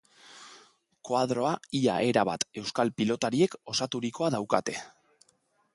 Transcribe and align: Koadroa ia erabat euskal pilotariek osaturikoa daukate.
Koadroa 1.09 1.51
ia 1.81 1.97
erabat 2.13 2.47
euskal 2.63 2.93
pilotariek 3.01 3.61
osaturikoa 3.75 4.33
daukate. 4.39 4.79